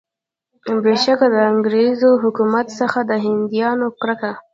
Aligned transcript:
بېشکه 0.83 1.27
د 1.35 1.37
انګریز 1.51 1.99
حکومت 2.23 2.67
څخه 2.79 2.99
د 3.09 3.11
هندیانو 3.25 3.87
کرکه. 3.99 4.31